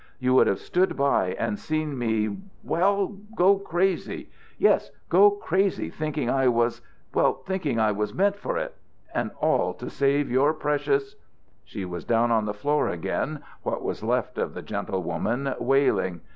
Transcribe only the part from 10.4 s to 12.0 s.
precious" She